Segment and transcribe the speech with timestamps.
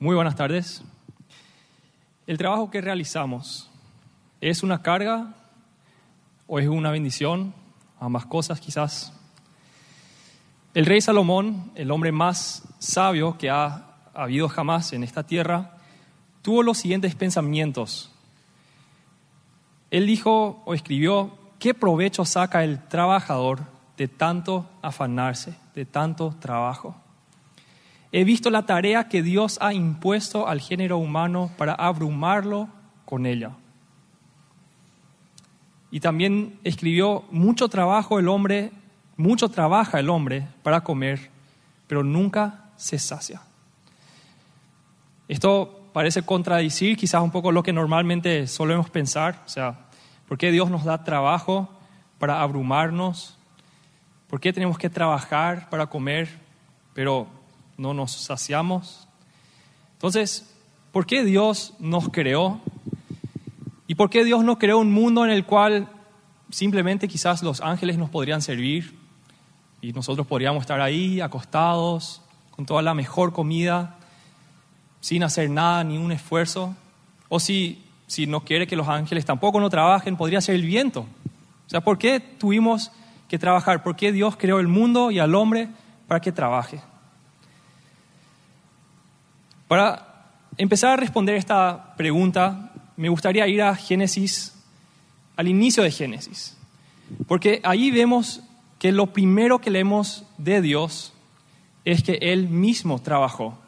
[0.00, 0.80] Muy buenas tardes.
[2.28, 3.68] ¿El trabajo que realizamos
[4.40, 5.34] es una carga
[6.46, 7.52] o es una bendición?
[7.98, 9.12] Ambas cosas quizás.
[10.72, 15.72] El rey Salomón, el hombre más sabio que ha habido jamás en esta tierra,
[16.42, 18.12] tuvo los siguientes pensamientos.
[19.90, 23.62] Él dijo o escribió, ¿qué provecho saca el trabajador
[23.96, 26.94] de tanto afanarse, de tanto trabajo?
[28.10, 32.68] He visto la tarea que Dios ha impuesto al género humano para abrumarlo
[33.04, 33.52] con ella.
[35.90, 38.72] Y también escribió, mucho trabajo el hombre,
[39.16, 41.30] mucho trabaja el hombre para comer,
[41.86, 43.40] pero nunca se sacia.
[45.28, 49.74] Esto parece contradecir quizás un poco lo que normalmente solemos pensar, o sea,
[50.26, 51.68] ¿por qué Dios nos da trabajo
[52.18, 53.36] para abrumarnos?
[54.28, 56.28] ¿Por qué tenemos que trabajar para comer,
[56.94, 57.26] pero
[57.78, 59.06] no nos saciamos.
[59.94, 60.52] Entonces,
[60.92, 62.60] ¿por qué Dios nos creó?
[63.86, 65.88] ¿Y por qué Dios no creó un mundo en el cual
[66.50, 68.98] simplemente quizás los ángeles nos podrían servir
[69.80, 72.20] y nosotros podríamos estar ahí acostados
[72.50, 73.96] con toda la mejor comida,
[75.00, 76.74] sin hacer nada, ni un esfuerzo?
[77.28, 81.06] O si, si no quiere que los ángeles tampoco no trabajen, podría ser el viento.
[81.66, 82.90] O sea, ¿por qué tuvimos
[83.28, 83.84] que trabajar?
[83.84, 85.68] ¿Por qué Dios creó el mundo y al hombre
[86.08, 86.80] para que trabaje?
[89.68, 94.54] Para empezar a responder esta pregunta, me gustaría ir a Génesis,
[95.36, 96.56] al inicio de Génesis,
[97.26, 98.40] porque ahí vemos
[98.78, 101.12] que lo primero que leemos de Dios
[101.84, 103.58] es que Él mismo trabajó.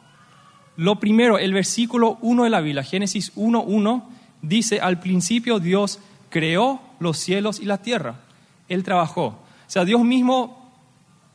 [0.75, 4.03] Lo primero, el versículo 1 de la Biblia, Génesis 1.1,
[4.41, 5.99] dice, al principio Dios
[6.29, 8.15] creó los cielos y la tierra.
[8.67, 9.25] Él trabajó.
[9.25, 10.71] O sea, Dios mismo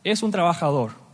[0.03, 1.06] es un trabajador.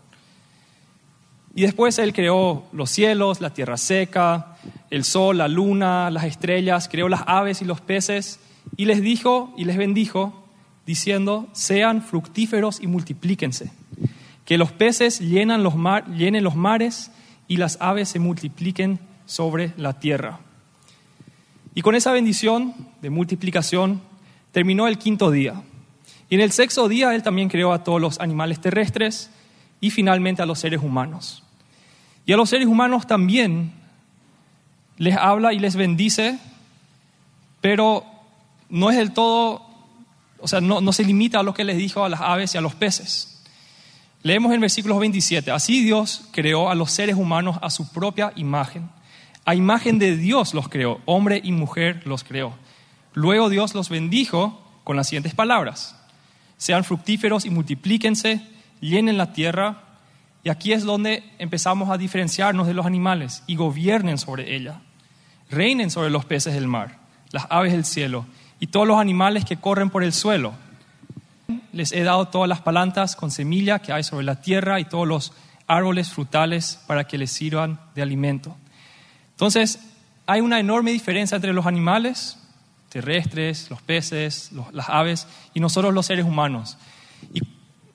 [1.55, 4.57] Y después Él creó los cielos, la tierra seca,
[4.91, 8.41] el sol, la luna, las estrellas, creó las aves y los peces,
[8.77, 10.43] y les dijo y les bendijo,
[10.87, 13.71] diciendo, sean fructíferos y multiplíquense,
[14.45, 17.11] que los peces llenen los, mares
[17.49, 20.41] y las aves se multipliquen sobre la tierra.
[21.75, 24.01] Y con esa bendición de multiplicación
[24.53, 25.63] terminó el quinto día.
[26.29, 29.31] Y en el sexto día Él también creó a todos los animales terrestres
[29.81, 31.43] y finalmente a los seres humanos.
[32.25, 33.73] Y a los seres humanos también
[34.97, 36.39] les habla y les bendice,
[37.61, 38.05] pero
[38.69, 39.67] no es del todo,
[40.39, 42.61] o sea, no, se limita a lo que les dijo a las aves y a
[42.61, 43.43] los peces.
[44.23, 48.89] Leemos en versículos 27, así Dios creó a los seres humanos a su propia imagen.
[49.45, 52.55] A imagen de Dios los creó, hombre y mujer los creó.
[53.15, 55.97] Luego Dios los bendijo con las siguientes palabras.
[56.57, 58.47] Sean fructíferos y multiplíquense,
[58.81, 59.92] llenen la tierra
[60.45, 64.81] y aquí es donde empezamos a diferenciarnos de los animales y gobiernen sobre ella.
[65.51, 66.99] Reinen sobre los peces del mar,
[67.31, 68.27] las aves del cielo
[68.59, 70.55] y todos los animales que corren por el suelo.
[71.73, 75.07] Les he dado todas las plantas con semilla que hay sobre la tierra y todos
[75.07, 75.33] los
[75.67, 78.57] árboles frutales para que les sirvan de alimento.
[79.31, 79.79] Entonces,
[80.27, 82.39] hay una enorme diferencia entre los animales
[82.93, 86.77] terrestres, los peces, las aves y nosotros los seres humanos.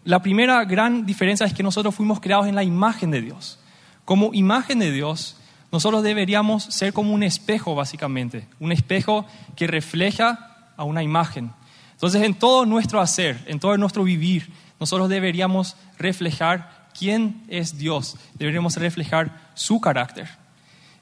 [0.07, 3.59] La primera gran diferencia es que nosotros fuimos creados en la imagen de Dios.
[4.05, 5.35] Como imagen de Dios,
[5.69, 9.25] nosotros deberíamos ser como un espejo, básicamente, un espejo
[9.57, 11.51] que refleja a una imagen.
[11.91, 18.15] Entonces, en todo nuestro hacer, en todo nuestro vivir, nosotros deberíamos reflejar quién es Dios,
[18.35, 20.29] deberíamos reflejar su carácter.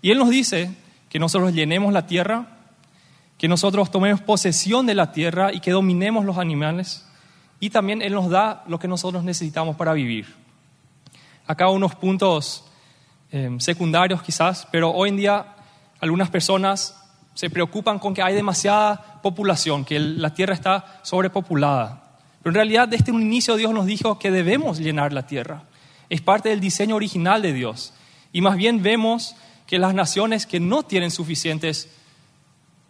[0.01, 0.72] Y Él nos dice
[1.09, 2.57] que nosotros llenemos la tierra,
[3.37, 7.05] que nosotros tomemos posesión de la tierra y que dominemos los animales,
[7.59, 10.33] y también Él nos da lo que nosotros necesitamos para vivir.
[11.47, 12.66] Acá unos puntos
[13.31, 15.55] eh, secundarios quizás, pero hoy en día
[15.99, 17.01] algunas personas
[17.33, 22.03] se preocupan con que hay demasiada población, que la tierra está sobrepopulada.
[22.41, 25.63] Pero en realidad desde un inicio Dios nos dijo que debemos llenar la tierra.
[26.09, 27.93] Es parte del diseño original de Dios.
[28.31, 29.35] Y más bien vemos
[29.67, 31.90] que las naciones que no tienen suficientes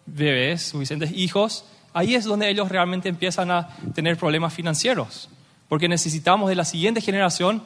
[0.05, 1.65] bebés, suficientes hijos,
[1.95, 5.29] ahí es donde ellos realmente empiezan a tener problemas financieros,
[5.69, 7.63] porque necesitamos de la siguiente generación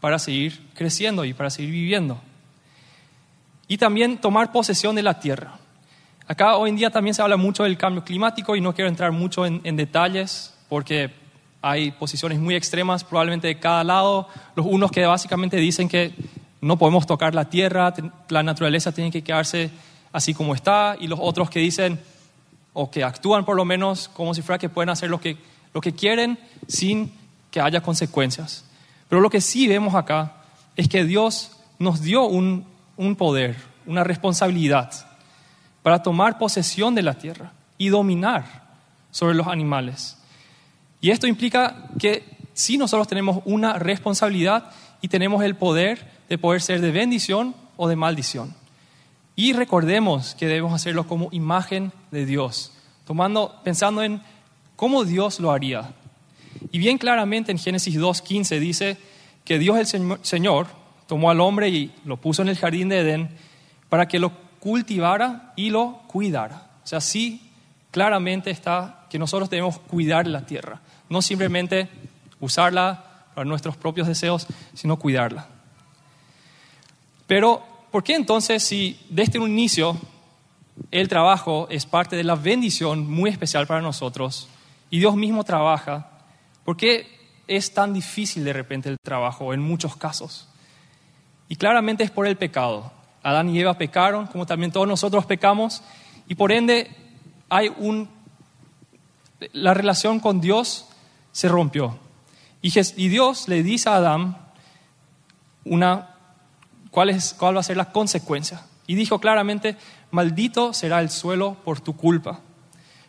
[0.00, 2.20] para seguir creciendo y para seguir viviendo.
[3.66, 5.58] Y también tomar posesión de la tierra.
[6.28, 9.10] Acá hoy en día también se habla mucho del cambio climático y no quiero entrar
[9.10, 11.10] mucho en, detalles porque
[11.60, 14.28] hay posiciones muy extremas probablemente de cada lado.
[14.54, 16.14] Los unos que básicamente dicen que
[16.60, 17.92] no podemos tocar la tierra,
[18.28, 19.70] la naturaleza tiene que quedarse
[20.12, 21.98] así como está, y los otros que dicen
[22.74, 25.38] o que actúan por lo menos como si fuera que pueden hacer lo que,
[25.72, 26.38] lo que quieren
[26.68, 27.10] sin
[27.50, 28.66] que haya consecuencias.
[29.08, 30.42] Pero lo que sí vemos acá
[30.76, 33.56] es que Dios nos dio un un poder,
[33.86, 34.92] una responsabilidad
[35.82, 38.44] para tomar posesión de la tierra y dominar
[39.10, 40.16] sobre los animales.
[41.00, 42.24] Y esto implica que
[42.54, 44.70] sí nosotros tenemos una responsabilidad
[45.02, 48.54] y tenemos el poder de poder ser de bendición o de maldición.
[49.36, 52.72] Y recordemos que debemos hacerlo como imagen de Dios,
[53.04, 54.22] tomando, pensando en
[54.76, 55.92] cómo Dios lo haría.
[56.70, 58.96] Y bien claramente en Génesis 2.15 dice
[59.44, 60.66] que Dios el Señor
[61.06, 63.28] tomó al hombre y lo puso en el jardín de Edén
[63.88, 66.70] para que lo cultivara y lo cuidara.
[66.82, 67.50] O sea, sí,
[67.90, 71.88] claramente está que nosotros debemos cuidar la tierra, no simplemente
[72.40, 75.46] usarla para nuestros propios deseos, sino cuidarla.
[77.26, 77.62] Pero,
[77.94, 79.96] ¿por qué entonces si desde un inicio
[80.90, 84.48] el trabajo es parte de la bendición muy especial para nosotros
[84.90, 86.10] y Dios mismo trabaja,
[86.64, 87.06] ¿por qué
[87.46, 90.48] es tan difícil de repente el trabajo en muchos casos?
[91.48, 92.90] Y claramente es por el pecado.
[93.22, 95.80] Adán y Eva pecaron, como también todos nosotros pecamos,
[96.26, 96.90] y por ende
[97.48, 98.08] hay un...
[99.52, 100.88] La relación con Dios
[101.30, 101.96] se rompió.
[102.60, 102.70] Y,
[103.08, 104.36] Dios le dice a Adán
[105.64, 106.13] una,
[106.94, 108.62] cuál, es, cuál va a ser la consecuencia.
[108.86, 109.76] Y dijo claramente,
[110.12, 112.38] maldito será el suelo por tu culpa.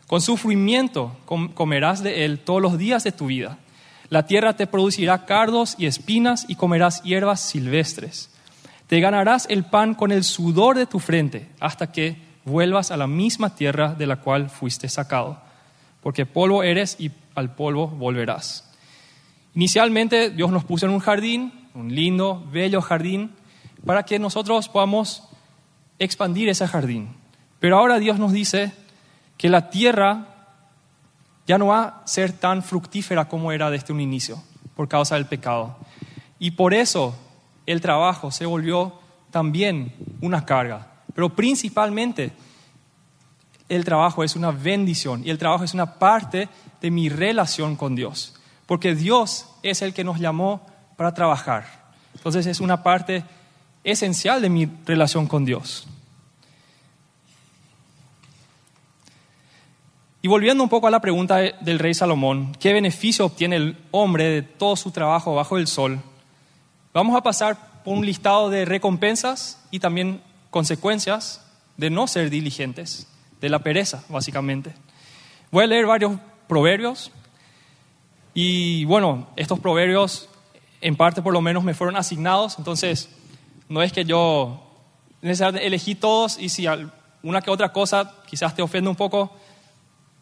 [0.08, 1.16] Con sufrimiento
[1.54, 3.60] comerás de él todos los días de tu vida.
[4.10, 8.32] La tierra te producirá cardos y espinas y comerás hierbas silvestres.
[8.88, 13.06] Te ganarás el pan con el sudor de tu frente hasta que vuelvas a la
[13.06, 15.40] misma tierra de la cual fuiste sacado,
[16.02, 18.68] porque polvo eres y al polvo volverás.
[19.54, 23.32] Inicialmente Dios nos puso en un jardín, un lindo, bello jardín,
[23.86, 25.24] para que nosotros podamos
[26.00, 27.10] expandir ese jardín.
[27.60, 28.74] Pero ahora Dios nos dice
[29.38, 30.28] que la tierra
[31.48, 34.42] ya no va a ser tan fructífera como era desde un inicio,
[34.76, 35.78] por causa del pecado.
[36.40, 37.16] Y por eso
[37.66, 38.94] el trabajo se volvió
[39.32, 40.88] también una carga.
[41.14, 42.34] Pero principalmente
[43.70, 46.50] el trabajo es una bendición y el trabajo es una parte
[46.82, 48.36] de mi relación con Dios.
[48.66, 50.66] Porque Dios es el que nos llamó
[50.98, 51.66] para trabajar.
[52.16, 53.24] Entonces es una parte
[53.86, 55.88] esencial de mi relación con Dios.
[60.22, 64.24] Y volviendo un poco a la pregunta del rey Salomón, ¿qué beneficio obtiene el hombre
[64.26, 66.00] de todo su trabajo bajo el sol?
[66.94, 71.46] Vamos a pasar por un listado de recompensas y también consecuencias
[71.78, 73.08] de no ser diligentes,
[73.40, 74.74] de la pereza, básicamente.
[75.52, 76.14] Voy a leer varios
[76.48, 77.12] proverbios
[78.34, 80.28] y bueno, estos proverbios
[80.82, 83.10] en parte por lo menos me fueron asignados, entonces
[83.70, 84.62] no es que yo
[85.22, 86.66] elegí todos y si
[87.24, 89.32] una que otra cosa quizás te ofende un poco,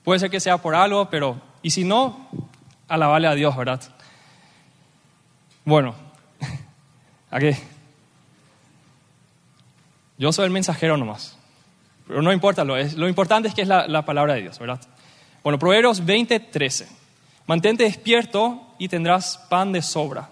[0.03, 2.27] Puede ser que sea por algo, pero y si no,
[2.87, 3.81] alabale a Dios, ¿verdad?
[5.63, 5.95] Bueno,
[7.31, 7.57] ¿a qué?
[10.17, 11.37] Yo soy el mensajero nomás.
[12.05, 14.59] Pero no importa, lo, es, lo importante es que es la, la, palabra de Dios,
[14.59, 14.81] ¿verdad?
[15.41, 16.87] Bueno, Proverbios 20, 13.
[17.47, 20.29] Mantente despierto y tendrás pan de sobra.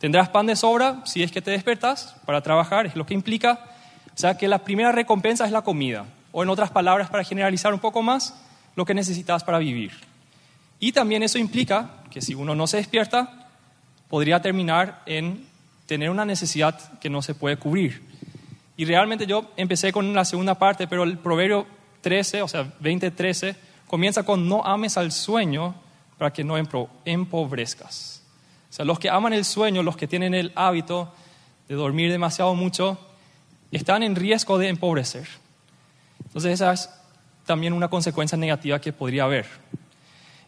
[0.00, 3.60] Tendrás pan de sobra si es que te despertas para trabajar, es lo que implica.
[4.14, 6.06] O sea que la primera recompensa es la comida.
[6.32, 8.34] O en otras palabras, para generalizar un poco más,
[8.76, 9.92] lo que necesitas para vivir.
[10.78, 13.48] Y también eso implica que si uno no se despierta,
[14.08, 15.46] podría terminar en
[15.84, 18.02] tener una necesidad que no se puede cubrir.
[18.78, 21.66] Y realmente yo empecé con la segunda parte, pero el proverbio
[22.00, 23.54] 13, o sea, 20:13,
[23.86, 25.74] comienza con no ames al sueño
[26.16, 26.56] para que no
[27.04, 28.19] empobrezcas.
[28.70, 31.12] O sea, los que aman el sueño, los que tienen el hábito
[31.68, 32.98] de dormir demasiado mucho,
[33.72, 35.26] están en riesgo de empobrecer.
[36.24, 36.88] Entonces esa es
[37.46, 39.46] también una consecuencia negativa que podría haber.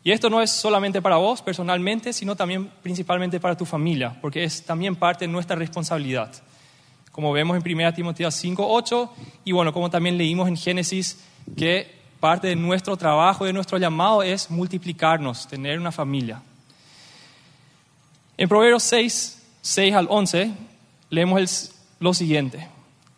[0.04, 4.44] Y esto no es solamente para vos personalmente, sino también principalmente para tu familia, porque
[4.44, 6.32] es también parte de nuestra responsabilidad.
[7.12, 9.12] Como vemos en 1 Timoteo 5, 8,
[9.44, 11.24] y bueno, como también leímos en Génesis,
[11.56, 16.40] que parte de nuestro trabajo, de nuestro llamado es multiplicarnos, tener una familia.
[18.38, 20.52] En Proverbios 6, 6 al 11,
[21.10, 22.68] leemos lo siguiente.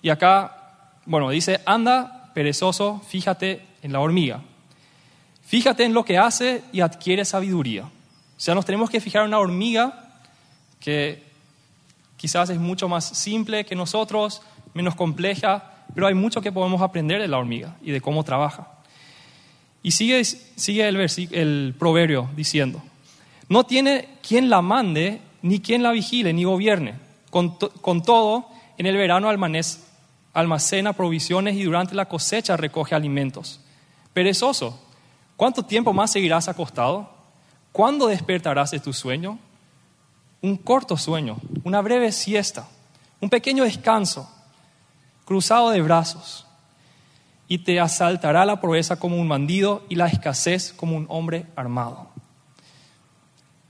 [0.02, 4.42] Y acá, bueno, dice, anda perezoso, fíjate en la hormiga.
[5.46, 7.84] Fíjate en lo que hace y adquiere sabiduría.
[7.84, 10.10] O sea, nos tenemos que fijar en una hormiga
[10.80, 11.22] que
[12.16, 14.42] quizás es mucho más simple que nosotros,
[14.74, 18.68] menos compleja, pero hay mucho que podemos aprender de la hormiga y de cómo trabaja.
[19.82, 20.20] Y sigue,
[20.88, 22.82] el, el proverbio diciendo,
[23.48, 26.94] no tiene quien la mande, ni quien la vigile, ni gobierne.
[27.30, 28.46] Con, con todo,
[28.78, 29.28] en el verano
[30.32, 33.60] almacena provisiones y durante la cosecha recoge alimentos.
[34.12, 34.78] Perezoso,
[35.36, 37.10] ¿cuánto tiempo más seguirás acostado?
[37.72, 39.38] ¿Cuándo despertarás de tu sueño?
[40.42, 42.68] Un corto sueño, una breve siesta,
[43.20, 44.30] un pequeño descanso,
[45.24, 46.46] cruzado de brazos,
[47.48, 52.13] y te asaltará la pobreza como un bandido y la escasez como un hombre armado.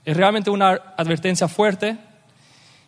[0.05, 1.97] Es realmente una advertencia fuerte.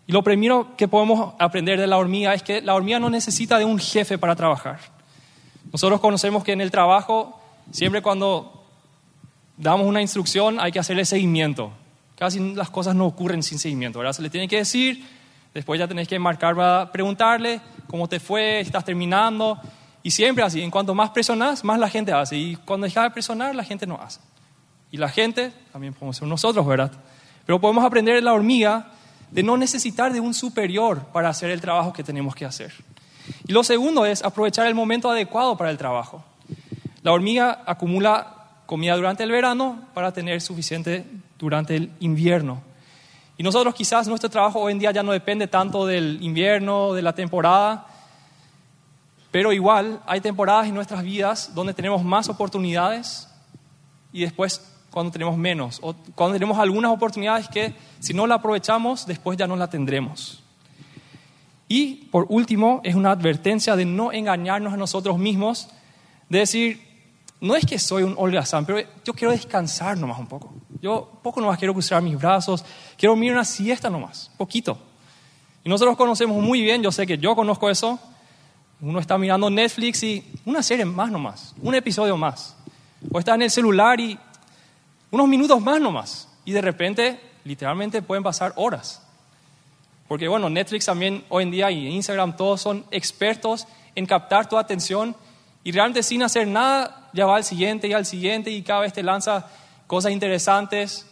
[0.05, 3.57] Y lo primero que podemos aprender de la hormiga es que la hormiga no necesita
[3.57, 4.79] de un jefe para trabajar.
[5.71, 8.63] Nosotros conocemos que en el trabajo, siempre cuando
[9.57, 11.71] damos una instrucción hay que hacerle seguimiento.
[12.17, 14.13] Casi las cosas no ocurren sin seguimiento, ¿verdad?
[14.13, 15.05] Se le tiene que decir,
[15.53, 19.59] después ya tenés que marcar preguntarle cómo te fue, estás terminando.
[20.03, 22.37] Y siempre así, en cuanto más presionas, más la gente hace.
[22.37, 24.19] Y cuando deja de presionar, la gente no hace.
[24.91, 26.91] Y la gente, también podemos ser nosotros, ¿verdad?
[27.45, 28.91] Pero podemos aprender de la hormiga
[29.31, 32.73] de no necesitar de un superior para hacer el trabajo que tenemos que hacer.
[33.45, 36.23] Y lo segundo es aprovechar el momento adecuado para el trabajo.
[37.03, 38.33] La hormiga acumula
[38.65, 41.05] comida durante el verano para tener suficiente
[41.37, 42.61] durante el invierno.
[43.37, 47.01] Y nosotros quizás nuestro trabajo hoy en día ya no depende tanto del invierno, de
[47.01, 47.85] la temporada,
[49.31, 53.27] pero igual hay temporadas en nuestras vidas donde tenemos más oportunidades
[54.11, 54.61] y después
[54.97, 59.45] cuando tenemos menos, o cuando tenemos algunas oportunidades que si no la aprovechamos, después ya
[59.45, 60.41] no la tendremos.
[61.67, 65.69] Y por último, es una advertencia de no engañarnos a nosotros mismos,
[66.29, 66.81] de decir,
[67.39, 70.51] no es que soy un holgazán, pero yo quiero descansar nomás un poco.
[70.81, 72.65] Yo poco nomás quiero cruzar mis brazos,
[72.97, 74.79] quiero dormir una siesta nomás, poquito.
[75.63, 77.99] Y nosotros conocemos muy bien, yo sé que yo conozco eso.
[78.81, 82.55] Uno está mirando Netflix y una serie más nomás, un episodio más.
[83.11, 84.17] O está en el celular y
[85.11, 86.27] unos minutos más nomás.
[86.45, 89.01] Y de repente, literalmente pueden pasar horas.
[90.07, 94.57] Porque bueno, Netflix también hoy en día y Instagram todos son expertos en captar tu
[94.57, 95.15] atención.
[95.63, 98.49] Y realmente sin hacer nada ya va al siguiente y al siguiente.
[98.51, 99.47] Y cada vez te lanza
[99.85, 101.05] cosas interesantes.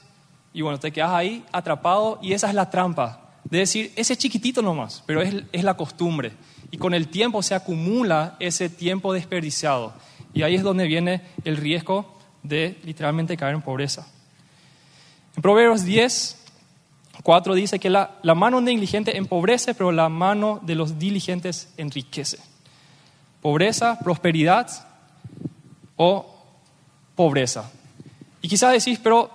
[0.53, 2.19] Y bueno, te quedas ahí atrapado.
[2.21, 3.21] Y esa es la trampa.
[3.43, 6.31] De decir, ese chiquitito nomás, pero es, es la costumbre.
[6.71, 9.93] Y con el tiempo se acumula ese tiempo desperdiciado.
[10.33, 12.14] Y ahí es donde viene el riesgo
[12.47, 14.07] de literalmente caer en pobreza.
[15.35, 16.45] En Proverbios 10,
[17.23, 22.39] 4 dice que la, la mano negligente empobrece, pero la mano de los diligentes enriquece.
[23.41, 24.69] Pobreza, prosperidad
[25.95, 26.25] o
[27.15, 27.71] pobreza.
[28.41, 29.29] Y quizás decís, pero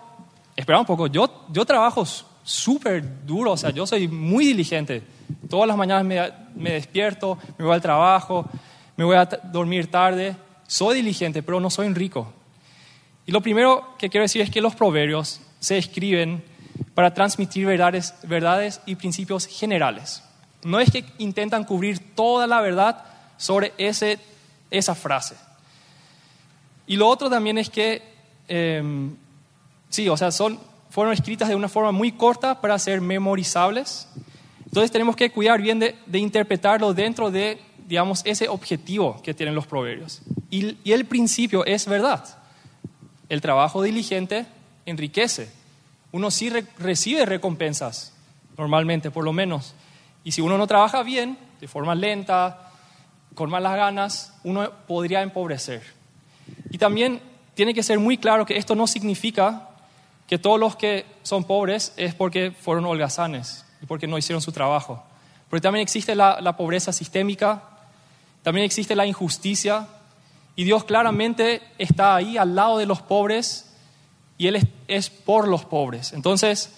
[0.57, 2.05] espera un poco, yo, yo trabajo
[2.43, 5.03] súper duro, o sea, yo soy muy diligente.
[5.49, 8.47] Todas las mañanas me, me, despierto, me voy al trabajo,
[8.97, 10.37] me voy a dormir tarde.
[10.67, 12.33] Soy diligente, pero no soy rico.
[13.31, 16.43] Y lo primero que quiero decir es que los proverbios se escriben
[16.95, 20.25] para transmitir verdades, verdades y principios generales.
[20.65, 23.05] No es que intentan cubrir toda la verdad
[23.37, 24.19] sobre ese,
[24.73, 25.37] esa frase.
[26.89, 28.03] Y lo otro también es que,
[28.49, 28.83] eh,
[29.91, 30.59] sí, o sea, son,
[30.91, 34.09] fueron escritas de una forma muy corta para ser memorizables.
[34.65, 39.55] Entonces tenemos que cuidar bien de, de interpretarlo dentro de, digamos, ese objetivo que tienen
[39.55, 40.21] los proverbios.
[40.51, 42.40] Y, y el principio es verdad.
[43.31, 44.45] El trabajo diligente
[44.85, 45.51] enriquece.
[46.13, 48.13] Uno sí re recibe recompensas,
[48.59, 49.73] normalmente, por lo menos.
[50.25, 52.73] Y si uno no trabaja bien, de forma lenta,
[53.35, 55.83] con malas ganas, uno podría empobrecer.
[56.71, 57.23] Y también
[57.55, 59.69] tiene que ser muy claro que esto no significa
[60.27, 64.51] que todos los que son pobres es porque fueron holgazanes y porque no hicieron su
[64.51, 65.05] trabajo.
[65.49, 67.63] Porque también existe la pobreza sistémica,
[68.43, 69.87] también existe la injusticia,
[70.57, 73.75] y Dios claramente está ahí al lado de los pobres
[74.37, 76.13] y Él es, por los pobres.
[76.13, 76.75] Entonces,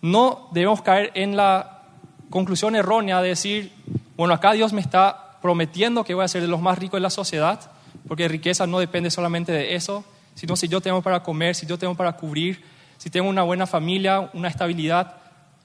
[0.00, 1.82] no debemos caer en la
[2.30, 3.72] conclusión errónea de decir,
[4.16, 7.02] bueno, acá Dios me está prometiendo que voy a ser de los más ricos de
[7.02, 7.70] la sociedad,
[8.08, 11.78] porque riqueza no depende solamente de eso, sino si yo tengo para comer, si yo
[11.78, 12.64] tengo para cubrir,
[12.98, 15.16] si tengo una buena familia, una estabilidad,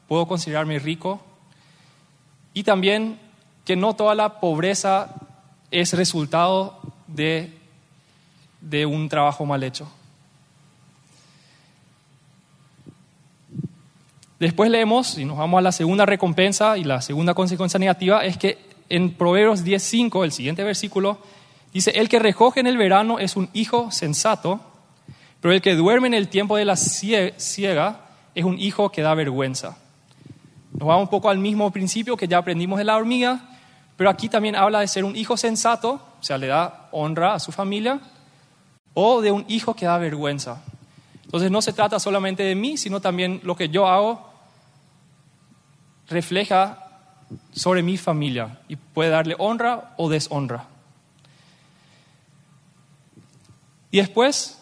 [0.08, 1.22] puedo considerarme rico.
[2.54, 3.20] Y también
[3.64, 5.14] que no toda la pobreza
[5.72, 7.58] es resultado de
[8.62, 9.88] de un trabajo mal hecho.
[14.40, 18.38] Después leemos, y nos vamos a la segunda recompensa y la segunda consecuencia negativa, es
[18.38, 18.60] que
[18.90, 21.18] en Proverbios 10.5, el siguiente versículo,
[21.74, 24.60] dice, el que recoge en el verano es un hijo sensato,
[25.42, 28.02] pero el que duerme en el tiempo de la ciega
[28.36, 29.78] es un hijo que da vergüenza.
[30.74, 33.42] Nos vamos un poco al mismo principio que ya aprendimos de la hormiga,
[33.96, 37.40] pero aquí también habla de ser un hijo sensato, o sea, le da honra a
[37.40, 38.00] su familia,
[38.94, 40.62] o de un hijo que da vergüenza.
[41.24, 44.28] Entonces no se trata solamente de mí, sino también lo que yo hago
[46.10, 46.88] refleja
[47.54, 50.66] sobre mi familia y puede darle honra o deshonra.
[53.92, 54.58] Y después,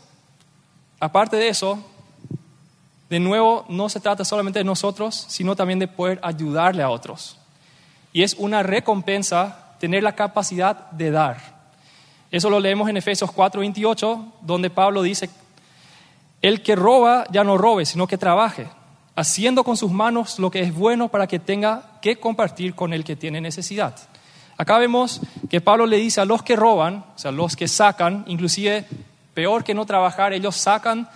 [0.99, 1.83] aparte de eso,
[3.09, 7.37] de nuevo, no se trata solamente de nosotros, sino también de poder ayudarle a otros.
[8.11, 11.37] Y es una recompensa tener la capacidad de dar.
[12.31, 15.29] Eso lo leemos en Efesios 4:28, donde Pablo dice,
[16.41, 18.67] el que roba ya no robe, sino que trabaje,
[19.15, 23.03] haciendo con sus manos lo que es bueno para que tenga que compartir con el
[23.03, 23.95] que tiene necesidad.
[24.57, 28.23] Acá vemos que Pablo le dice a los que roban, o sea, los que sacan,
[28.25, 28.87] inclusive
[29.35, 31.07] peor que no trabajar, ellos sacan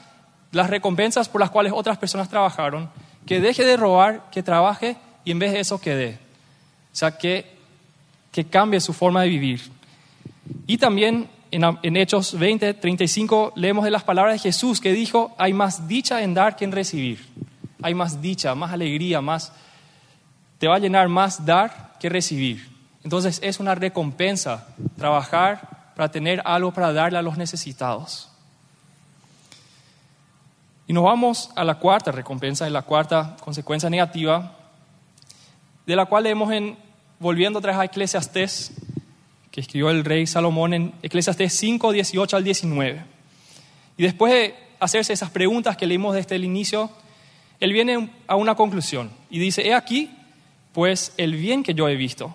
[0.52, 2.88] las recompensas por las cuales otras personas trabajaron,
[3.26, 4.96] que deje de robar, que trabaje
[5.26, 6.20] y en vez de eso que dé.
[6.94, 7.59] O sea, que,
[8.32, 9.62] que cambie su forma de vivir.
[10.68, 15.54] Y también en, Hechos 20, 35 leemos de las palabras de Jesús que dijo, hay
[15.54, 17.28] más dicha en dar que en recibir.
[17.82, 19.52] Hay más dicha, más alegría, más...
[20.58, 22.70] Te va a llenar más dar que recibir.
[23.04, 24.68] Entonces es una recompensa
[24.98, 28.30] trabajar para tener algo para darle a los necesitados.
[30.86, 34.54] Y nos vamos a la cuarta recompensa, y la cuarta consecuencia negativa,
[35.86, 36.78] de la cual leemos en,
[37.20, 38.72] volviendo atrás a Eclesiastés,
[39.52, 43.04] que escribió el rey Salomón en Eclesiastés 5, 18 al 19.
[43.98, 46.90] Y después de hacerse esas preguntas que leímos desde el inicio,
[47.60, 50.10] él viene a una conclusión y dice, he aquí,
[50.72, 52.34] pues, el bien que yo he visto,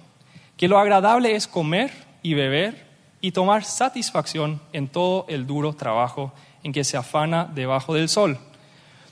[0.57, 1.91] que lo agradable es comer
[2.23, 2.87] y beber
[3.23, 8.38] y tomar satisfacción en todo el duro trabajo en que se afana debajo del sol,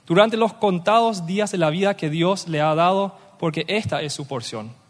[0.07, 4.13] durante los contados días de la vida que Dios le ha dado, porque esta es
[4.13, 4.82] su porción.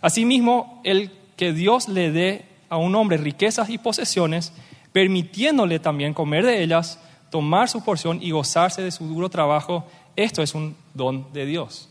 [0.00, 4.52] Asimismo, el que Dios le dé a un hombre riquezas y posesiones,
[4.92, 6.98] permitiéndole también comer de ellas,
[7.30, 9.84] tomar su porción y gozarse de su duro trabajo,
[10.16, 11.88] esto es un don de Dios.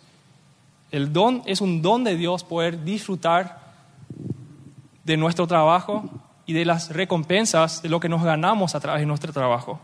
[0.91, 3.59] El don es un don de Dios poder disfrutar
[5.03, 6.09] de nuestro trabajo
[6.45, 9.79] y de las recompensas de lo que nos ganamos a través de nuestro trabajo.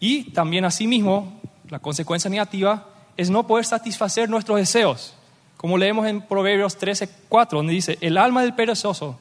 [0.00, 5.14] Y también asimismo, la consecuencia negativa es no poder satisfacer nuestros deseos.
[5.62, 9.16] Como leemos en Proverbios 13, 4, donde dice, el alma del perezoso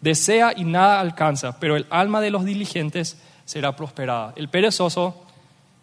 [0.00, 4.32] desea y nada alcanza, pero el alma de los diligentes será prosperada.
[4.36, 5.24] El perezoso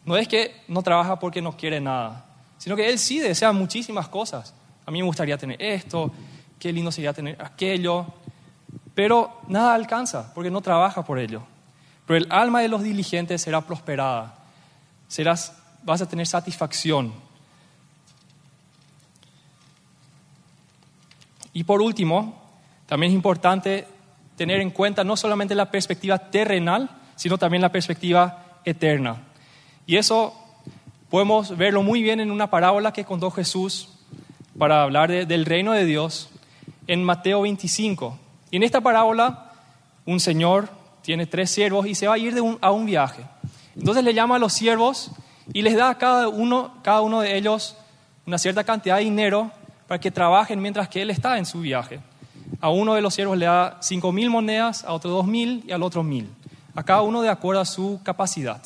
[0.05, 2.23] no es que no trabaja porque no quiere nada,
[2.59, 4.53] sino que él sí desea muchísimas cosas.
[4.85, 6.09] A mí me gustaría tener esto,
[6.57, 8.05] qué lindo sería tener aquello,
[8.95, 11.41] pero nada alcanza porque no trabaja por ello.
[12.07, 14.33] Pero el alma de los diligentes será prosperada,
[15.09, 17.11] serás, vas a tener satisfacción.
[21.59, 22.41] Y por último,
[22.85, 23.85] también es importante
[24.37, 29.23] tener en cuenta no solamente la perspectiva terrenal, sino también la perspectiva eterna.
[29.85, 30.33] Y eso
[31.09, 33.89] podemos verlo muy bien en una parábola que contó Jesús
[34.57, 36.29] para hablar del reino de Dios
[36.87, 38.17] en Mateo 25.
[38.51, 39.51] Y en esta parábola,
[40.05, 40.69] un señor
[41.01, 43.25] tiene tres siervos y se va a ir a un viaje.
[43.75, 45.11] Entonces le llama a los siervos
[45.51, 47.75] y les da a cada uno, cada uno de ellos
[48.25, 49.51] una cierta cantidad de dinero
[49.89, 51.99] para que trabajen mientras que él está en su viaje.
[52.61, 55.71] A uno de los siervos le da cinco mil monedas, a otro dos mil y
[55.71, 56.29] al otro mil.
[56.75, 58.61] A cada uno de acuerdo a su capacidad.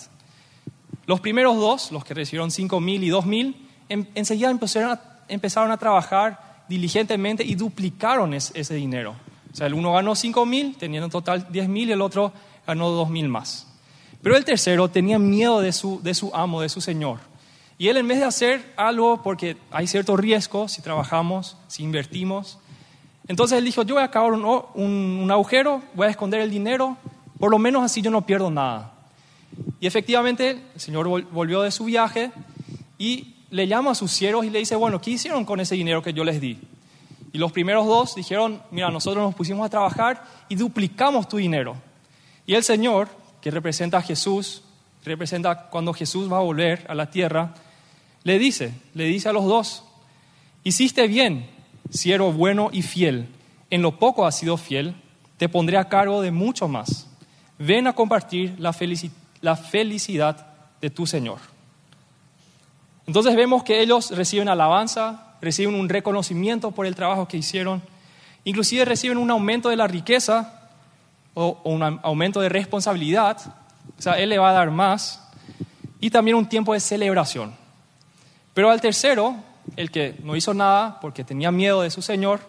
[1.06, 5.72] Los primeros dos, los que recibieron cinco mil y dos mil, enseguida empezaron a, empezaron
[5.72, 9.16] a, trabajar diligentemente y duplicaron ese dinero.
[9.54, 12.34] O sea, el uno ganó cinco mil, teniendo en total diez mil, y el otro
[12.68, 13.66] ganó dos mil más.
[14.22, 17.20] Pero el tercero tenía miedo de su amo, de su señor.
[17.78, 22.60] Y él en vez de hacer algo, porque hay cierto riesgo si trabajamos, si invertimos,
[23.28, 26.98] entonces él dijo, yo voy a acabar un, un, agujero, voy a esconder el dinero,
[27.40, 28.94] por lo menos así yo no pierdo nada.
[29.80, 32.32] Y efectivamente el Señor volvió de su viaje
[32.98, 36.02] y le llama a sus siervos y le dice, bueno, ¿qué hicieron con ese dinero
[36.02, 36.60] que yo les di?
[37.32, 41.76] Y los primeros dos dijeron, mira, nosotros nos pusimos a trabajar y duplicamos tu dinero.
[42.46, 43.08] Y el Señor,
[43.42, 44.63] que representa a Jesús,
[45.04, 47.54] representa cuando Jesús va a volver a la tierra,
[48.24, 49.84] le dice, le dice a los dos,
[50.64, 51.50] hiciste bien,
[51.90, 53.28] siervo bueno y fiel,
[53.70, 54.96] en lo poco has sido fiel,
[55.38, 57.08] te pondré a cargo de mucho más.
[57.58, 58.76] Ven a compartir la,
[59.42, 60.48] la felicidad
[60.82, 61.40] de tu Señor.
[63.06, 67.82] Entonces vemos que ellos reciben alabanza, reciben un reconocimiento por el trabajo que hicieron,
[68.46, 70.70] inclusive reciben un aumento de la riqueza
[71.34, 73.38] o, un aumento de responsabilidad,
[73.98, 75.22] o sea, Él le va a dar más,
[76.00, 77.56] y también un tiempo de celebración.
[78.54, 79.36] Pero al tercero,
[79.78, 82.42] el que no hizo nada porque tenía miedo de su Señor,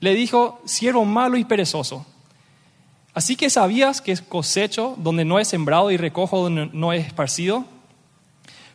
[0.00, 2.06] le dijo, siervo malo y perezoso,
[3.14, 7.64] así que sabías que cosecho donde no es sembrado y recojo donde no es esparcido,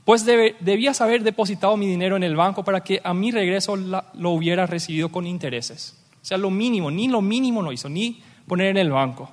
[0.08, 4.30] pues debías haber depositado mi dinero en el banco para que a mi regreso lo
[4.30, 5.98] hubiera recibido con intereses.
[6.22, 9.30] O sea, lo mínimo, ni lo mínimo no hizo, ni poner en el banco.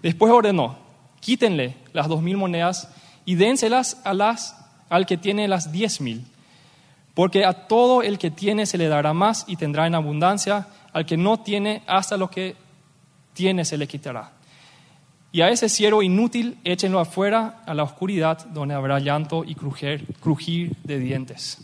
[0.00, 0.78] Después ordenó,
[1.22, 2.88] quítenle las dos mil monedas
[3.24, 4.56] y dénselas a las,
[4.90, 6.26] al que tiene las diez mil.
[7.14, 10.66] Porque a todo el que tiene se le dará más y tendrá en abundancia.
[10.92, 12.54] al que no tiene, hasta lo que
[13.32, 14.32] tiene se le quitará.
[15.32, 20.04] Y a ese siervo inútil échenlo afuera a la oscuridad, donde habrá llanto y crujir,
[20.20, 21.58] crujir de dientes.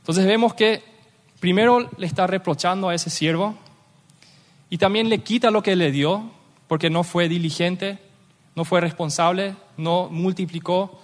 [0.00, 0.82] Entonces vemos que
[1.40, 3.54] primero le está reprochando a ese siervo
[4.68, 6.30] y también le quita lo que le dio,
[6.68, 7.98] porque no fue diligente,
[8.54, 11.00] no fue responsable, no multiplicó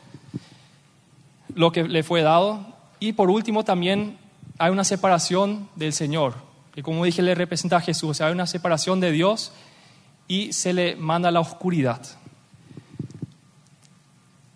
[1.54, 2.60] lo que le fue dado.
[3.00, 4.18] Y por último también
[4.58, 6.34] hay una separación del Señor,
[6.74, 9.52] que como dije le representa a Jesús, o sea, hay una separación de Dios
[10.26, 12.02] y se le manda la oscuridad.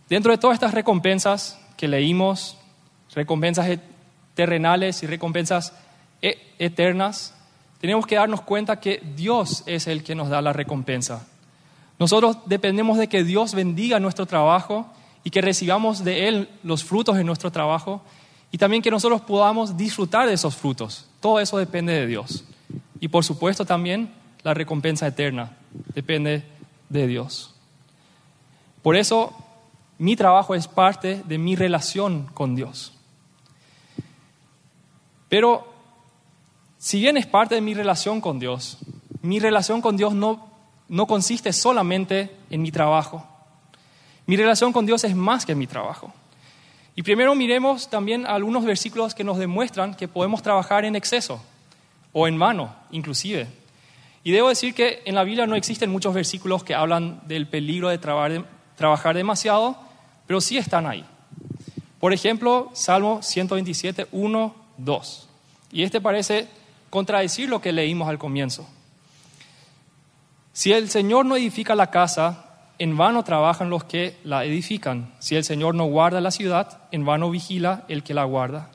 [0.08, 2.58] Dentro de todas estas recompensas que leímos,
[3.14, 3.78] recompensas
[4.34, 5.72] terrenales y recompensas
[6.20, 7.34] e-, eternas,
[7.80, 11.26] tenemos que darnos cuenta que Dios es el que nos da la recompensa.
[12.02, 14.88] Nosotros dependemos de que Dios bendiga nuestro trabajo
[15.22, 18.02] y que recibamos de Él los frutos de nuestro trabajo
[18.50, 21.06] y también que nosotros podamos disfrutar de esos frutos.
[21.20, 22.42] Todo eso depende de Dios.
[22.98, 24.10] Y por supuesto también
[24.42, 25.52] la recompensa eterna
[25.94, 26.42] depende
[26.88, 27.54] de Dios.
[28.82, 29.32] Por eso
[29.96, 32.94] mi trabajo es parte de mi relación con Dios.
[35.28, 35.72] Pero
[36.78, 38.78] si bien es parte de mi relación con Dios,
[39.22, 40.50] mi relación con Dios no,
[40.92, 43.26] no consiste solamente en mi trabajo.
[44.26, 46.12] Mi relación con Dios es más que mi trabajo.
[46.94, 51.42] Y primero miremos también algunos versículos que nos demuestran que podemos trabajar en exceso
[52.12, 53.46] o en vano, inclusive.
[54.22, 57.88] Y debo decir que en la Biblia no existen muchos versículos que hablan del peligro
[57.88, 59.78] de trabajar demasiado,
[60.26, 61.06] pero sí están ahí.
[62.00, 65.28] Por ejemplo, Salmo 127, 1, 2.
[65.72, 66.48] Y este parece
[66.90, 68.68] contradecir lo que leímos al comienzo.
[70.52, 72.46] Si el Señor no edifica la casa,
[72.78, 75.12] en vano trabajan los que la edifican.
[75.18, 78.68] Si el Señor no guarda la ciudad, en vano vigila el que la guarda.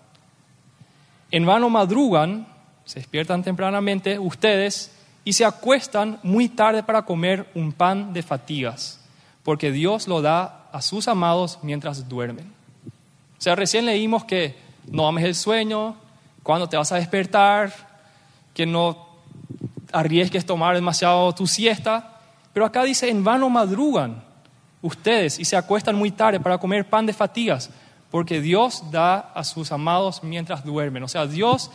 [1.30, 2.48] En vano madrugan,
[2.86, 4.92] se despiertan tempranamente ustedes
[5.26, 9.02] y se acuestan muy tarde para comer un pan de fatigas,
[9.44, 12.46] porque Dios lo da a sus amados mientras duermen.
[13.38, 14.56] O sea, recién leímos que
[14.90, 15.96] no ames el sueño,
[16.44, 17.74] cuando te vas a despertar,
[18.54, 19.06] que no
[19.92, 22.20] arriesgues tomar demasiado tu siesta,
[22.54, 24.24] pero acá dice, en vano madrugan
[24.82, 27.70] ustedes y se acuestan muy tarde para comer pan de fatigas,
[28.10, 31.04] porque Dios da a sus amados mientras duermen.
[31.04, 31.72] O sea, Dios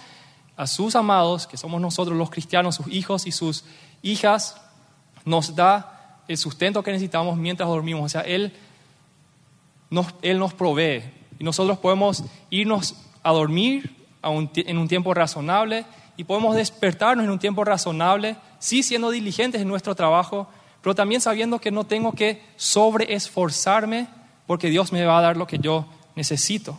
[0.56, 3.64] a sus amados, que somos nosotros los cristianos, sus hijos y sus
[4.02, 4.56] hijas,
[5.24, 8.04] nos da el sustento que necesitamos mientras dormimos.
[8.04, 8.52] O sea, Él
[9.90, 11.02] nos, él nos provee
[11.38, 15.84] y nosotros podemos irnos a dormir en un tiempo razonable
[16.16, 20.48] y podemos despertarnos en un tiempo razonable, sí siendo diligentes en nuestro trabajo,
[20.82, 24.08] pero también sabiendo que no tengo que sobreesforzarme
[24.46, 26.78] porque Dios me va a dar lo que yo necesito.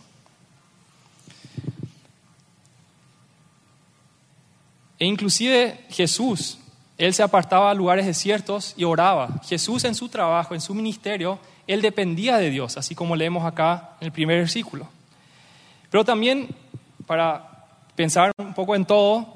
[4.98, 6.58] E inclusive Jesús,
[6.98, 9.40] él se apartaba a lugares desiertos y oraba.
[9.44, 13.96] Jesús en su trabajo, en su ministerio, él dependía de Dios, así como leemos acá
[14.00, 14.86] en el primer versículo.
[15.90, 16.48] Pero también,
[17.06, 17.53] para
[17.94, 19.26] pensar un poco en todo,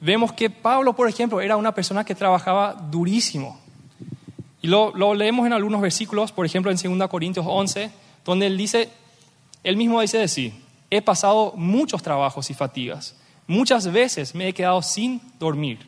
[0.00, 3.58] vemos que Pablo, por ejemplo, era una persona que trabajaba durísimo.
[4.60, 7.90] Y lo, leemos en algunos versículos, por ejemplo en 2 Corintios 11,
[8.24, 8.90] donde él dice,
[9.62, 10.52] él mismo dice de sí,
[10.90, 13.14] he pasado muchos trabajos y fatigas,
[13.46, 15.78] muchas veces me he quedado sin dormir.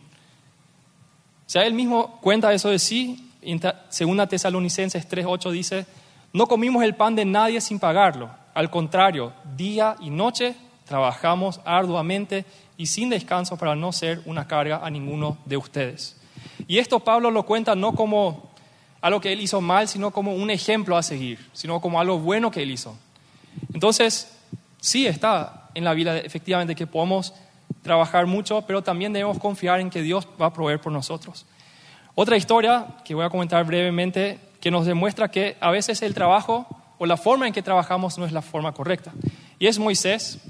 [1.46, 5.86] O sea, él mismo cuenta eso de sí, en 2 Tesalonicenses 3.8 dice,
[6.32, 10.54] no comimos el pan de nadie sin pagarlo, al contrario, día y noche
[10.90, 12.44] trabajamos arduamente
[12.76, 16.16] y sin descanso para no ser una carga a ninguno de ustedes.
[16.66, 18.50] Y esto Pablo lo cuenta no como
[19.00, 22.50] algo que él hizo mal, sino como un ejemplo a seguir, sino como algo bueno
[22.50, 22.96] que él hizo.
[23.72, 24.36] Entonces,
[24.80, 27.34] sí está en la vida efectivamente que podemos
[27.82, 31.46] trabajar mucho, pero también debemos confiar en que Dios va a proveer por nosotros.
[32.16, 36.66] Otra historia que voy a comentar brevemente que nos demuestra que a veces el trabajo
[36.98, 39.12] o la forma en que trabajamos no es la forma correcta.
[39.60, 40.40] Y es Moisés.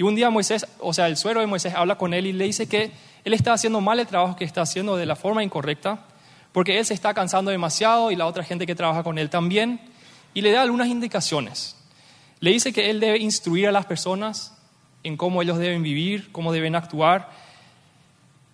[0.00, 2.46] Y un día Moisés, o sea, el suero de Moisés habla con él y le
[2.46, 2.90] dice que
[3.22, 6.06] él está haciendo mal el trabajo que está haciendo de la forma incorrecta
[6.52, 9.78] porque él se está cansando demasiado y la otra gente que trabaja con él también,
[10.32, 11.76] y le da algunas indicaciones.
[12.40, 14.54] Le dice que él debe instruir a las personas
[15.02, 17.28] en cómo ellos deben vivir, cómo deben actuar,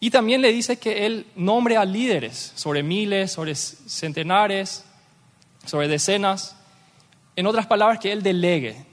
[0.01, 4.85] y también le dice que él nombre a líderes sobre miles, sobre centenares,
[5.65, 6.57] sobre decenas,
[7.37, 8.85] en otras palabras, que él delegue,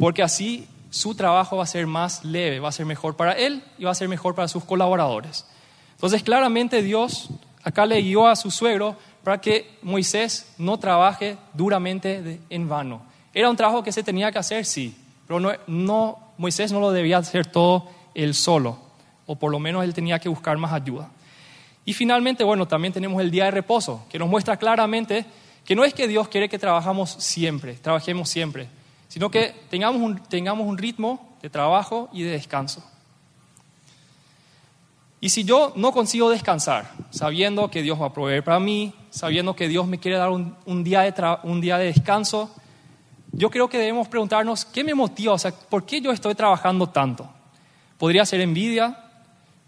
[0.00, 3.62] porque así su trabajo va a ser más leve, va a ser mejor para él
[3.78, 5.46] y va a ser mejor para sus colaboradores.
[5.92, 7.30] Entonces, claramente Dios
[7.62, 13.02] acá le guió a su suegro para que Moisés no trabaje duramente en vano.
[13.32, 17.18] Era un trabajo que se tenía que hacer, sí, pero no, Moisés no lo debía
[17.18, 18.78] hacer todo él solo.
[19.26, 21.08] o por lo menos él tenía que buscar más ayuda.
[21.84, 25.24] Y finalmente, bueno, también tenemos el día de reposo, que nos muestra claramente
[25.64, 28.68] que no es que Dios quiere que trabajamos siempre, trabajemos siempre,
[29.10, 32.82] sino que tengamos un, tengamos un ritmo de trabajo y de descanso.
[35.20, 39.54] Y si yo no consigo descansar, sabiendo que Dios va a proveer para mí, sabiendo
[39.54, 42.54] que Dios me quiere dar un, día, de un día de descanso,
[43.32, 45.34] yo creo que debemos preguntarnos, ¿qué me motiva?
[45.34, 47.28] O sea, ¿por qué yo estoy trabajando tanto?
[47.98, 48.96] Podría ser envidia,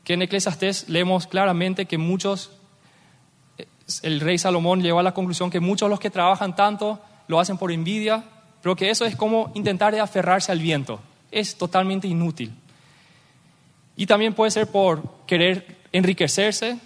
[0.05, 2.53] que en Eclesiastés leemos claramente que muchos,
[4.03, 7.41] el rey Salomón llegó a la conclusión que muchos de los que trabajan tanto lo
[7.41, 8.25] hacen por envidia,
[8.63, 11.01] pero que eso es como intentar aferrarse al viento.
[11.31, 12.53] Es totalmente inútil.
[13.97, 16.79] Y también puede ser por querer enriquecerse.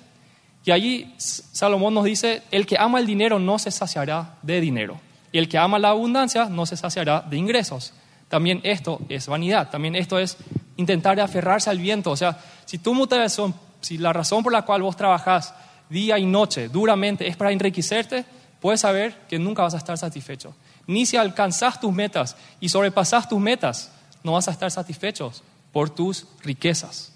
[0.65, 4.99] Y allí Salomón nos dice, el que ama el dinero no se saciará de dinero.
[5.33, 7.93] Y el que ama la abundancia no se saciará de ingresos.
[8.29, 10.37] También esto es vanidad, también esto es
[10.77, 12.11] intentar aferrarse al viento.
[12.11, 15.55] O sea, si tu motivación, si la razón por la cual vos trabajás
[15.89, 18.25] día y noche duramente es para enriquecerte,
[18.61, 20.55] puedes saber que nunca vas a estar satisfecho.
[20.87, 23.91] Ni si alcanzás tus metas y sobrepasás tus metas,
[24.23, 27.13] no vas a estar satisfechos por tus riquezas.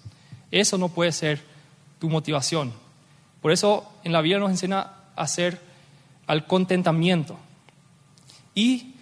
[0.51, 1.43] Eso no puede ser
[1.99, 2.73] tu motivación.
[3.41, 4.79] Por eso en la Biblia nos enseña
[5.15, 5.59] a hacer
[6.27, 7.37] al contentamiento.
[8.53, 8.93] Y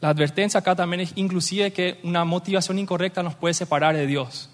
[0.00, 4.48] la advertencia acá también es inclusive que una motivación incorrecta nos puede separar de Dios.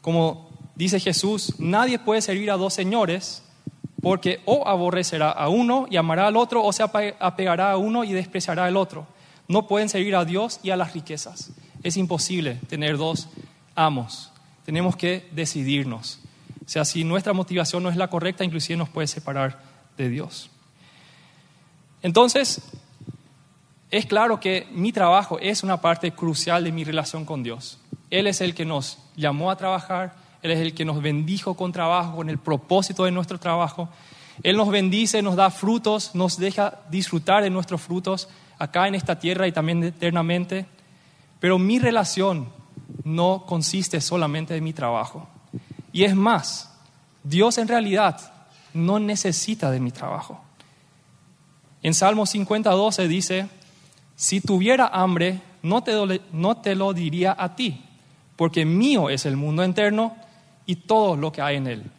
[0.00, 3.42] Como dice Jesús, nadie puede servir a dos señores
[4.02, 8.12] porque o aborrecerá a uno y amará al otro o se apegará a uno y
[8.12, 9.06] despreciará al otro.
[9.48, 11.52] No pueden servir a Dios y a las riquezas.
[11.82, 13.28] Es imposible tener dos
[13.74, 14.30] amos.
[14.66, 16.18] Tenemos que decidirnos.
[16.64, 19.60] O sea, si nuestra motivación no es la correcta, inclusive nos puede separar
[19.96, 20.50] de Dios.
[22.02, 22.60] Entonces,
[23.90, 27.78] es claro que mi trabajo es una parte crucial de mi relación con Dios.
[28.10, 31.72] Él es el que nos llamó a trabajar, Él es el que nos bendijo con
[31.72, 33.88] trabajo, con el propósito de nuestro trabajo.
[34.42, 38.28] Él nos bendice, nos da frutos, nos deja disfrutar de nuestros frutos
[38.58, 40.66] acá en esta tierra y también eternamente.
[41.38, 42.48] Pero mi relación
[43.04, 45.28] no consiste solamente de mi trabajo.
[45.92, 46.72] Y es más,
[47.22, 48.32] Dios en realidad
[48.74, 50.40] no necesita de mi trabajo.
[51.82, 53.48] En Salmo 50, 12 dice,
[54.16, 57.84] si tuviera hambre, no te, no te lo diría a ti,
[58.36, 60.16] porque mío es el mundo interno
[60.66, 61.90] y todo lo que hay en él.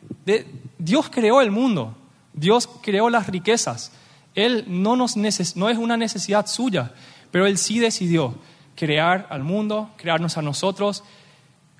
[0.77, 1.95] Dios creó el mundo,
[2.33, 3.91] Dios creó las riquezas.
[4.35, 6.91] Él no, no es una necesidad suya,
[7.31, 8.35] pero Él sí decidió
[8.75, 11.03] crear al mundo, crearnos a nosotros,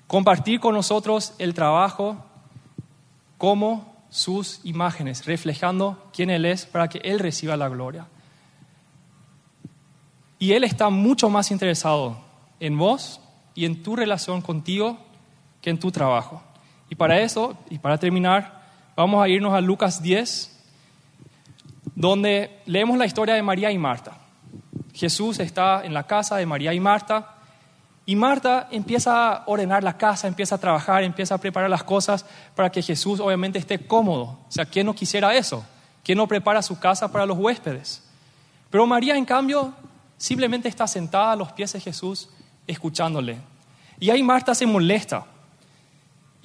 [0.06, 2.24] compartir con nosotros el trabajo
[3.38, 8.06] como sus imágenes, reflejando quién Él es para que Él reciba la gloria.
[10.38, 12.18] Y Él está mucho más interesado
[12.60, 13.20] en vos
[13.54, 14.98] y en tu relación contigo
[15.60, 16.42] que en tu trabajo.
[16.94, 18.62] Y para eso, y para terminar,
[18.94, 20.48] vamos a irnos a Lucas 10,
[21.96, 24.12] donde leemos la historia de María y Marta.
[24.94, 27.34] Jesús está en la casa de María y Marta
[28.06, 32.24] y Marta empieza a ordenar la casa, empieza a trabajar, empieza a preparar las cosas
[32.54, 34.38] para que Jesús obviamente esté cómodo.
[34.48, 35.64] O sea, ¿quién no quisiera eso?
[36.04, 38.04] ¿Quién no prepara su casa para los huéspedes?
[38.70, 39.74] Pero María, en cambio,
[40.16, 42.28] simplemente está sentada a los pies de Jesús
[42.68, 43.38] escuchándole.
[43.98, 45.26] Y ahí Marta se molesta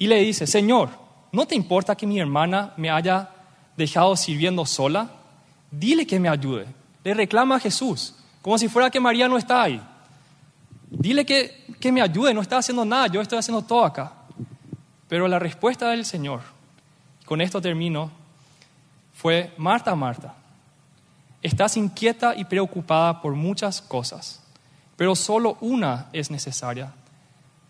[0.00, 0.88] y le dice, Señor,
[1.30, 3.28] ¿no te importa que mi hermana me haya
[3.76, 5.10] dejado sirviendo sola?
[5.70, 6.66] Dile que me ayude.
[7.04, 8.14] Le reclama a Jesús.
[8.40, 9.78] Como si fuera que María no está ahí.
[10.88, 14.10] Dile que, que me ayude, no está haciendo nada, yo estoy haciendo todo acá.
[15.06, 16.40] Pero la respuesta del Señor,
[17.26, 18.10] con esto termino,
[19.14, 20.34] fue, Marta, Marta,
[21.42, 24.40] estás inquieta y preocupada por muchas cosas,
[24.96, 26.90] pero solo una es necesaria.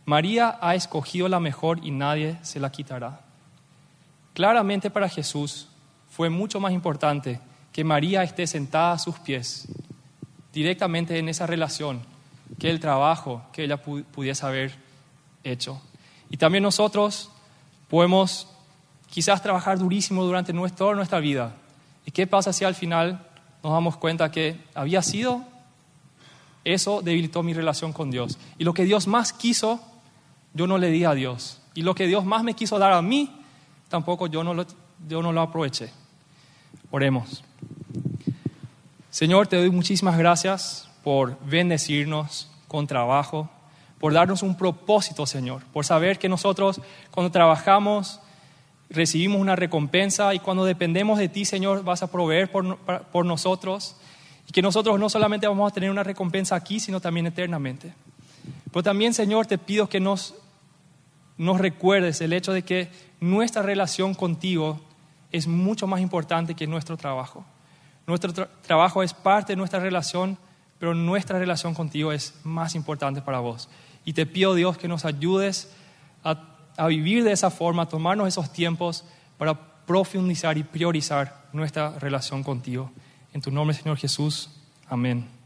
[0.04, 3.20] María ha escogido la mejor y nadie se la quitará.
[4.34, 5.68] Claramente para Jesús
[6.10, 7.40] fue mucho más importante
[7.72, 9.68] que María esté sentada a sus pies
[10.52, 12.00] directamente en esa relación
[12.58, 14.74] que el trabajo que ella pudiese haber
[15.44, 15.80] hecho.
[16.30, 17.30] Y también nosotros
[17.88, 18.48] podemos
[19.08, 21.52] quizás trabajar durísimo durante toda nuestra vida.
[22.06, 23.26] ¿Y qué pasa si al final
[23.62, 25.44] nos damos cuenta que había sido?
[26.64, 28.38] Eso debilitó mi relación con Dios.
[28.58, 29.80] Y lo que Dios más quiso,
[30.54, 31.60] yo no le di a Dios.
[31.74, 33.30] Y lo que Dios más me quiso dar a mí,
[33.88, 34.66] tampoco yo no lo,
[35.08, 35.90] yo no lo aproveché.
[36.90, 37.42] Oremos.
[39.10, 43.48] Señor, te doy muchísimas gracias por bendecirnos con trabajo,
[43.98, 48.20] por darnos un propósito, Señor, por saber que nosotros cuando trabajamos
[48.88, 53.96] recibimos una recompensa y cuando dependemos de ti, Señor, vas a proveer por, por nosotros
[54.50, 57.94] y que nosotros no solamente vamos a tener una recompensa aquí, sino también eternamente.
[58.72, 60.34] Pero también, Señor, te pido que nos,
[61.38, 62.88] nos recuerdes el hecho de que
[63.20, 64.80] nuestra relación contigo
[65.30, 67.44] es mucho más importante que nuestro trabajo.
[68.08, 70.36] Nuestro tra- trabajo es parte de nuestra relación,
[70.80, 73.68] pero nuestra relación contigo es más importante para vos.
[74.04, 75.70] Y te pido, Dios, que nos ayudes
[76.24, 76.42] a,
[76.76, 79.04] a vivir de esa forma, a tomarnos esos tiempos
[79.38, 79.54] para
[79.86, 82.90] profundizar y priorizar nuestra relación contigo.
[83.32, 84.50] En tu nombre, Señor Jesús.
[84.88, 85.39] Amén.